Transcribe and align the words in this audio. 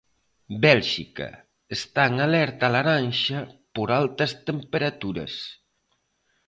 Bélxica 0.65 1.29
está 1.77 2.03
en 2.11 2.15
alerta 2.27 2.73
laranxa 2.75 3.39
por 3.75 3.87
altas 4.01 4.31
temperaturas. 4.49 5.33